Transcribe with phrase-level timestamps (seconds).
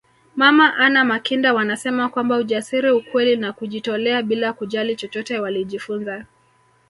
[0.35, 6.25] Mama Anna Makinda wanasema kwamba ujasiri ukweli na kujitolea bila kujali chochote walijifunza